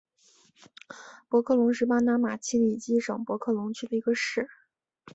[1.29, 4.49] 博克龙是巴拿马奇里基省博克龙区的一个市。